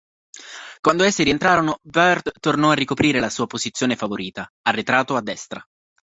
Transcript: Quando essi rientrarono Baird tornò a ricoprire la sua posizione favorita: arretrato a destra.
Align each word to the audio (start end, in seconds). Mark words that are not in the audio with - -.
Quando 0.79 1.03
essi 1.03 1.21
rientrarono 1.21 1.77
Baird 1.83 2.31
tornò 2.39 2.71
a 2.71 2.73
ricoprire 2.73 3.19
la 3.19 3.29
sua 3.29 3.45
posizione 3.45 3.95
favorita: 3.95 4.51
arretrato 4.63 5.15
a 5.15 5.21
destra. 5.21 5.63